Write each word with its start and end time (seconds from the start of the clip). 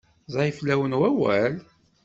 Ẓẓay 0.33 0.51
fell-awen 0.57 0.97
wawal? 0.99 1.55